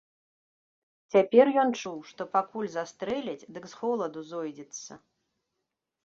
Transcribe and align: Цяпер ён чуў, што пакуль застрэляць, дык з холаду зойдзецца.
Цяпер 1.15 1.45
ён 1.63 1.69
чуў, 1.81 1.97
што 2.11 2.21
пакуль 2.35 2.69
застрэляць, 2.75 3.47
дык 3.57 3.67
з 3.73 3.77
холаду 3.81 4.19
зойдзецца. 4.31 4.97